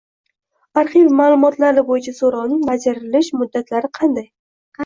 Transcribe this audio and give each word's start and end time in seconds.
Arxiv 0.81 1.11
ma’lumotlari 1.19 1.83
bo‘yicha 1.91 2.13
so‘rovning 2.21 2.65
bajarilish 2.71 3.33
muddatlari 3.43 3.93
qanday? 4.01 4.31